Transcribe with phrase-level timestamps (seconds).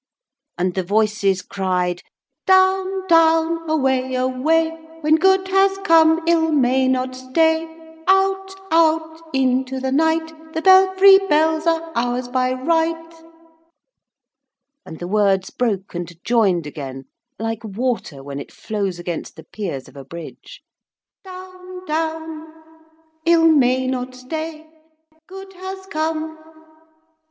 [0.57, 2.01] And the voices cried:
[2.47, 7.67] Down, down away, away, When good has come ill may not stay,
[8.07, 13.13] Out, out, into the night, The belfry bells are ours by right!
[14.87, 17.03] And the words broke and joined again,
[17.37, 20.63] like water when it flows against the piers of a bridge.
[21.23, 22.51] 'Down, down.'
[23.27, 24.65] 'Ill may not stay.'
[25.27, 26.39] 'Good has come